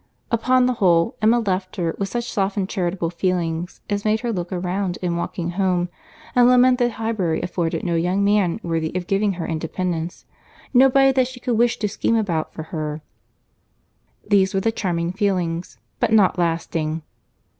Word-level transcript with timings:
Upon 0.31 0.65
the 0.65 0.73
whole, 0.73 1.15
Emma 1.21 1.37
left 1.39 1.75
her 1.75 1.93
with 1.99 2.09
such 2.09 2.31
softened, 2.31 2.69
charitable 2.69 3.11
feelings, 3.11 3.81
as 3.87 4.03
made 4.03 4.21
her 4.21 4.33
look 4.33 4.51
around 4.51 4.97
in 5.03 5.15
walking 5.15 5.51
home, 5.51 5.89
and 6.35 6.47
lament 6.47 6.79
that 6.79 6.93
Highbury 6.93 7.39
afforded 7.43 7.83
no 7.83 7.93
young 7.93 8.23
man 8.23 8.59
worthy 8.63 8.91
of 8.95 9.05
giving 9.05 9.33
her 9.33 9.45
independence; 9.47 10.25
nobody 10.73 11.11
that 11.11 11.27
she 11.27 11.39
could 11.39 11.53
wish 11.55 11.77
to 11.77 11.87
scheme 11.87 12.15
about 12.15 12.51
for 12.51 12.63
her. 12.73 13.03
These 14.27 14.55
were 14.55 14.61
charming 14.61 15.13
feelings—but 15.13 16.11
not 16.11 16.39
lasting. 16.39 17.03